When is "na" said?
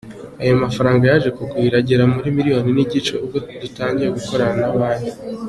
4.63-4.69